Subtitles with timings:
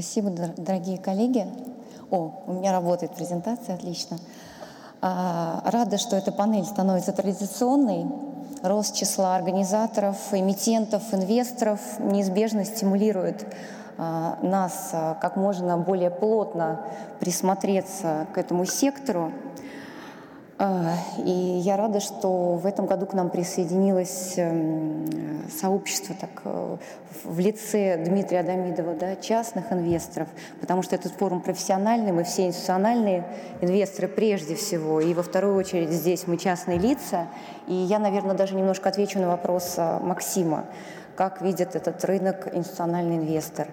[0.00, 1.46] Спасибо, дорогие коллеги.
[2.10, 4.18] О, у меня работает презентация, отлично.
[5.02, 8.06] А, рада, что эта панель становится традиционной.
[8.62, 13.44] Рост числа организаторов, эмитентов, инвесторов неизбежно стимулирует
[13.98, 16.80] а, нас а, как можно более плотно
[17.18, 19.32] присмотреться к этому сектору.
[20.62, 25.06] А, и я рада, что в этом году к нам присоединилось эм,
[25.50, 26.76] сообщество так, э,
[27.24, 30.28] в лице Дмитрия Адамидова, да, частных инвесторов,
[30.60, 33.24] потому что этот форум профессиональный, мы все институциональные
[33.62, 37.28] инвесторы прежде всего, и во вторую очередь здесь мы частные лица.
[37.66, 40.66] И я, наверное, даже немножко отвечу на вопрос э, Максима,
[41.16, 43.68] как видит этот рынок институциональный инвестор.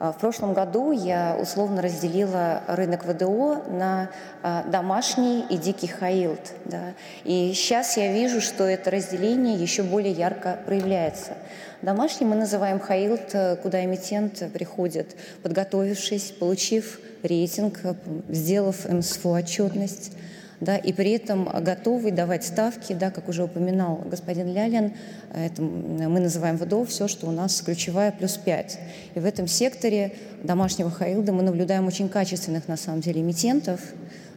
[0.00, 4.10] А, в прошлом году я условно разделила рынок ВДО на
[4.42, 6.40] а, домашний и дикий хаилд.
[6.64, 6.94] Да?
[7.24, 11.36] И сейчас я вижу, что это разделение еще более ярко проявляется.
[11.82, 17.80] Домашний мы называем хаилд, э, куда эмитент приходит, подготовившись, получив рейтинг,
[18.28, 20.12] сделав МСФО отчетность,
[20.60, 24.92] да, и при этом готовы давать ставки, да, как уже упоминал господин Лялин,
[25.34, 28.78] это мы называем ВДО все, что у нас ключевая плюс 5.
[29.14, 33.80] И в этом секторе домашнего хаилда мы наблюдаем очень качественных, на самом деле, эмитентов,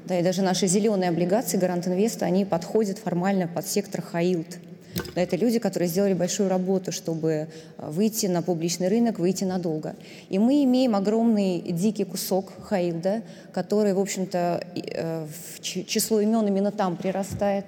[0.06, 4.48] да, и даже наши зеленые облигации Гарант Инвеста, они подходят формально под сектор хаилд.
[5.16, 9.96] Да, это люди, которые сделали большую работу, чтобы э, выйти на публичный рынок, выйти надолго.
[10.30, 16.72] И мы имеем огромный дикий кусок Хаилда, который, в общем-то, э, в число имен именно
[16.72, 17.66] там прирастает,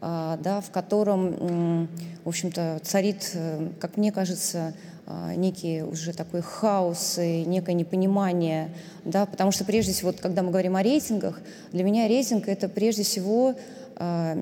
[0.00, 1.88] а, да, в котором,
[2.24, 4.72] в общем-то, царит, э, как мне кажется,
[5.06, 8.70] а, некий уже такой хаос и некое непонимание,
[9.04, 11.40] да, потому что прежде всего, вот, когда мы говорим о рейтингах,
[11.72, 13.54] для меня рейтинг это прежде всего
[13.96, 14.38] а,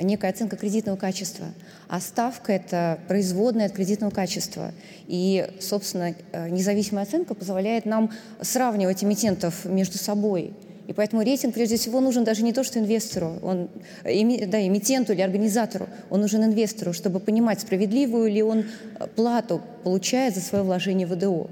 [0.00, 1.46] некая оценка кредитного качества,
[1.88, 4.72] а ставка– это производная от кредитного качества.
[5.06, 10.52] И, собственно, э, независимая оценка позволяет нам сравнивать эмитентов между собой.
[10.86, 13.68] И поэтому рейтинг, прежде всего, нужен даже не то, что инвестору, он,
[14.04, 18.60] да, эмитенту или организатору, он нужен инвестору, чтобы понимать, справедливую ли он
[18.98, 21.50] э, плату получает за свое вложение в ВДО.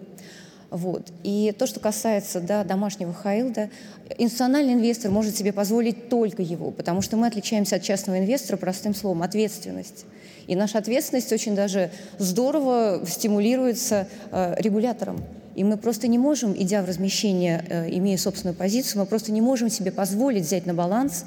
[0.70, 1.12] Вот.
[1.22, 3.70] И то, что касается да, домашнего хайлда,
[4.18, 8.94] институциональный инвестор может себе позволить только его, потому что мы отличаемся от частного инвестора простым
[8.94, 10.06] словом– ответственность.
[10.46, 15.22] И наша ответственность очень даже здорово стимулируется э, регулятором.
[15.54, 19.40] И мы просто не можем, идя в размещение, э, имея собственную позицию, мы просто не
[19.40, 21.24] можем себе позволить взять на баланс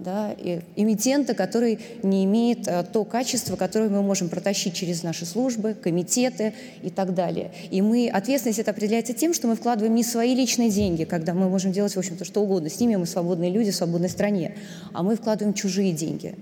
[0.00, 0.34] да,
[0.76, 6.54] эмитента, который не имеет а, то качество, которое мы можем протащить через наши службы, комитеты
[6.82, 7.50] и так далее.
[7.70, 11.48] И мы, ответственность это определяется тем, что мы вкладываем не свои личные деньги, когда мы
[11.48, 12.70] можем делать, в общем-то, что угодно.
[12.70, 14.56] С ними мы свободные люди в свободной стране,
[14.92, 16.36] а мы вкладываем чужие деньги.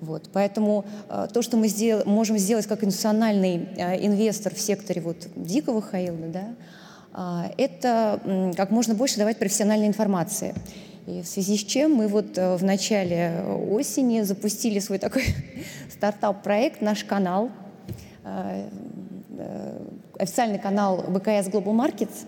[0.00, 0.30] Вот.
[0.32, 5.28] Поэтому э, то, что мы сдел можем сделать как институциональный э, инвестор в секторе вот,
[5.34, 10.54] дикого хаилда, да, э, это э, как можно больше давать профессиональной информации.
[11.08, 15.24] И в связи с чем мы вот э, в начале осени запустили свой такой
[15.90, 17.48] стартап-проект, наш канал,
[18.24, 18.68] э,
[19.38, 19.78] э,
[20.18, 22.26] официальный канал БКС Global Markets,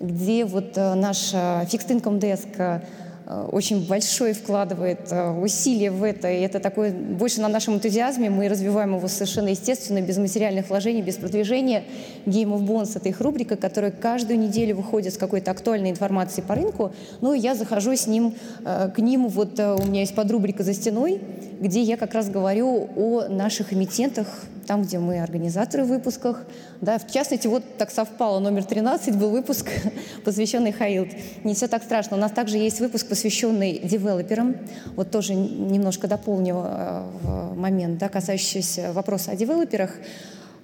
[0.00, 2.82] где вот наш Fixed Income Desk
[3.26, 8.48] очень большой вкладывает э, усилия в это, и это такое больше на нашем энтузиазме, мы
[8.48, 11.84] развиваем его совершенно естественно, без материальных вложений, без продвижения.
[12.26, 16.54] Game of Bonds— это их рубрика, которая каждую неделю выходит с какой-то актуальной информацией по
[16.54, 18.34] рынку, ну и я захожу с ним,
[18.64, 21.20] э, к ним, вот у меня есть подрубрика «За стеной»,
[21.60, 24.26] где я как раз говорю о наших эмитентах,
[24.66, 26.44] там, где мы организаторы выпусках.
[26.80, 29.68] Да, в частности, вот так совпало, номер 13 был выпуск,
[30.24, 31.08] посвященный Хаилд.
[31.44, 32.16] Не все так страшно.
[32.16, 34.56] У нас также есть выпуск, посвященный девелоперам.
[34.96, 39.90] Вот тоже немножко дополню э, момент, да, касающийся вопроса о девелоперах.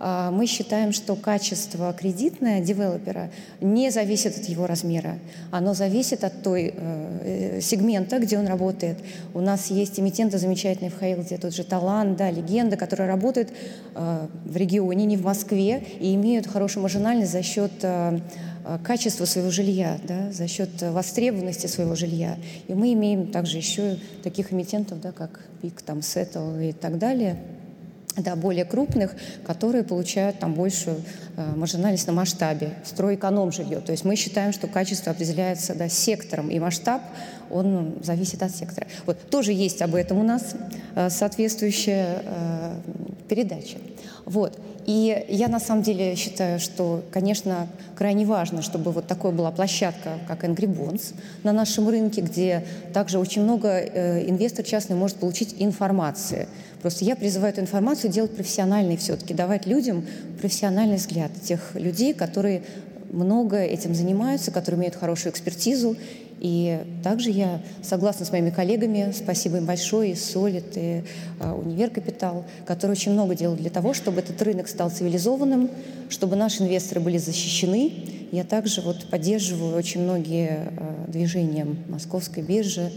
[0.00, 5.18] А, мы считаем, что качество кредитное девелопера не зависит от его размера.
[5.50, 8.96] Оно зависит от той э, э, сегмента, где он работает.
[9.34, 13.50] У нас есть эмитенты замечательные в Хейлде, тот же Талант, да, Легенда, которые работают
[13.94, 18.20] э, в регионе, не в Москве, и имеют хорошую маржинальность за счет э,
[18.68, 22.38] э, качества своего жилья, да, за счет востребованности своего жилья.
[22.68, 27.36] И мы имеем также еще таких эмитентов, да, как Пик, там, Сеттл и так далее–
[28.22, 31.02] да, более крупных, которые получают там большую
[31.36, 32.74] э, маржинальность на масштабе.
[32.84, 33.80] Стройэконом жилье.
[33.80, 37.02] То есть мы считаем, что качество определяется да, сектором, и масштаб,
[37.50, 38.86] он зависит от сектора.
[39.06, 40.54] Вот тоже есть об этом у нас
[40.94, 42.74] э, соответствующая э,
[43.28, 43.78] передача.
[44.24, 44.58] Вот.
[44.88, 50.18] И я на самом деле считаю, что, конечно, крайне важно, чтобы вот такая была площадка,
[50.26, 51.12] как Angry Bonds
[51.42, 52.64] на нашем рынке, где
[52.94, 56.48] также очень много э, инвестор частный может получить информации.
[56.80, 60.06] Просто я призываю эту информацию делать профессиональной все-таки, давать людям
[60.40, 62.62] профессиональный взгляд тех людей, которые
[63.10, 65.96] много этим занимаются, которые имеют хорошую экспертизу
[66.40, 71.02] и также я согласна с моими коллегами, спасибо им большое, и Солид, и
[71.40, 75.70] а, Универ Капитал, которые очень много делают для того, чтобы этот рынок стал цивилизованным,
[76.08, 77.92] чтобы наши инвесторы были защищены.
[78.30, 82.92] Я также вот поддерживаю очень многие а, движения Московской биржи,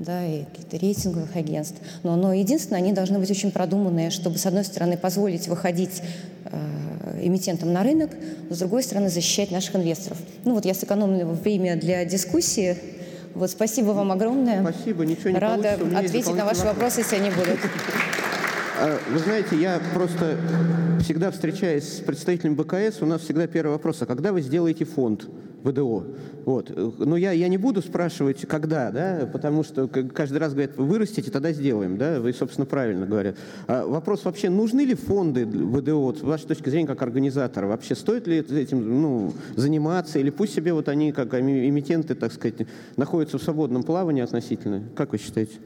[0.00, 1.78] да, и каких-то рейтинговых агентств.
[2.02, 6.02] Но, но единственное, они должны быть очень продуманные, чтобы, с одной стороны, позволить выходить
[6.46, 8.10] э, эмитентам на рынок,
[8.48, 10.18] с другой стороны, защищать наших инвесторов.
[10.44, 12.76] Ну вот я сэкономила время для дискуссии.
[13.34, 14.62] Вот спасибо вам огромное.
[14.62, 17.58] Спасибо, ничего не Рада ответить на ваши вопросы, если они будут.
[18.82, 20.38] А, вы знаете, я просто
[21.00, 25.26] всегда встречаясь с представителем БКС, у нас всегда первый вопрос, а когда вы сделаете фонд?
[25.62, 26.04] ВДО.
[26.44, 26.98] Вот.
[26.98, 31.52] Но я, я не буду спрашивать, когда, да, потому что каждый раз говорят, вырастите, тогда
[31.52, 33.36] сделаем, да, вы, собственно, правильно говорят.
[33.66, 38.26] А вопрос вообще, нужны ли фонды ВДО, с вашей точки зрения, как организатора, вообще стоит
[38.26, 42.66] ли этим ну, заниматься, или пусть себе вот они, как эмитенты, так сказать,
[42.96, 45.58] находятся в свободном плавании относительно, как вы считаете?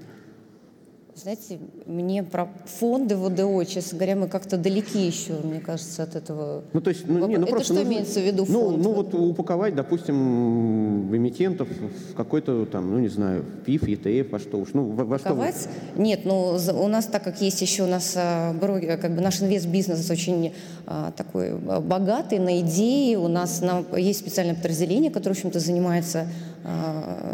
[1.17, 6.65] Знаете, мне про фонды ВДО, честно говоря, мы как-то далеки еще, мне кажется, от этого.
[6.73, 8.83] Ну, то есть, ну, не, ну, Это просто, что ну, имеется в виду ну, фонд?
[8.83, 14.59] Ну, вот упаковать, допустим, эмитентов в какой-то там, ну, не знаю, ПИФ, ЕТФ, во что
[14.59, 14.71] уж.
[14.73, 15.53] Ну, во, во что вы...
[15.97, 18.53] Нет, ну, у нас, так как есть еще у нас, а,
[19.01, 20.53] как бы наш инвест-бизнес очень
[20.87, 26.23] а, такой богатый на идеи, у нас на, есть специальное подразделение, которое, в общем-то, занимается
[26.23, 26.54] а,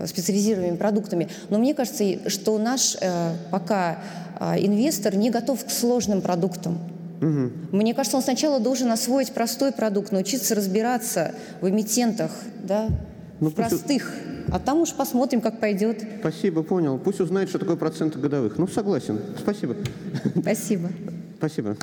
[0.06, 1.29] специализированными продуктами.
[1.50, 3.99] Но мне кажется, что наш э, пока
[4.41, 6.79] а, инвестор не готов к сложным продуктам.
[7.21, 7.77] Угу.
[7.77, 12.31] Мне кажется, он сначала должен освоить простой продукт, научиться разбираться в эмитентах,
[12.62, 12.88] да,
[13.38, 14.15] ну, в простых.
[14.50, 16.03] А там уж посмотрим, как пойдет.
[16.21, 16.99] Спасибо, понял.
[16.99, 18.56] Пусть узнает, что такое проценты годовых.
[18.56, 19.21] Ну, согласен.
[19.38, 19.77] Спасибо.
[20.41, 20.88] Спасибо.
[21.37, 21.77] Спасибо.